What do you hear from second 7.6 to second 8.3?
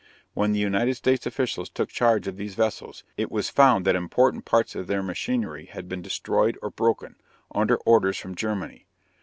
orders